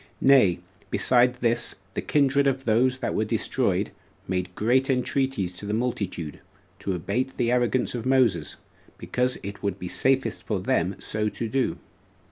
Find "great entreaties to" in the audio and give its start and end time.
4.55-5.67